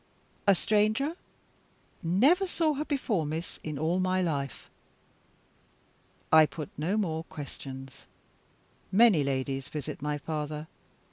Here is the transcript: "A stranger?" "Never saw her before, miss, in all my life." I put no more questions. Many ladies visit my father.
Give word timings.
"A 0.47 0.55
stranger?" 0.55 1.15
"Never 2.01 2.47
saw 2.47 2.73
her 2.73 2.85
before, 2.85 3.23
miss, 3.23 3.59
in 3.63 3.77
all 3.77 3.99
my 3.99 4.19
life." 4.19 4.67
I 6.33 6.47
put 6.47 6.71
no 6.75 6.97
more 6.97 7.23
questions. 7.25 8.07
Many 8.91 9.23
ladies 9.23 9.67
visit 9.67 10.01
my 10.01 10.17
father. 10.17 10.65